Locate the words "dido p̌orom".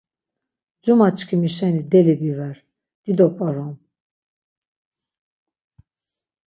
3.03-3.75